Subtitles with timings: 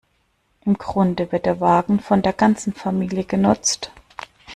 [0.65, 3.91] Im Grunde wird der Wagen von der ganzen Familie genutzt.